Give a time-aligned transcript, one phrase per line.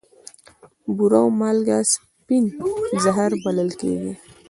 [0.95, 2.43] بوره او مالګه سپین
[3.03, 4.13] زهر بلل کیږي.